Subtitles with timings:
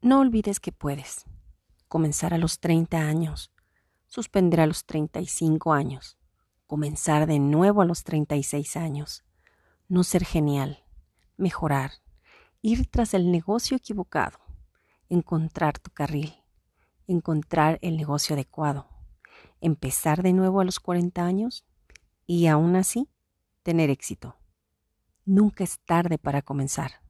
[0.00, 1.24] No olvides que puedes
[1.88, 3.50] comenzar a los 30 años,
[4.06, 6.16] suspender a los 35 años,
[6.68, 9.24] comenzar de nuevo a los 36 años,
[9.88, 10.84] no ser genial,
[11.36, 11.94] mejorar,
[12.62, 14.38] ir tras el negocio equivocado,
[15.08, 16.32] encontrar tu carril,
[17.08, 18.88] encontrar el negocio adecuado,
[19.60, 21.64] empezar de nuevo a los 40 años
[22.24, 23.08] y aún así
[23.64, 24.36] tener éxito.
[25.24, 27.07] Nunca es tarde para comenzar.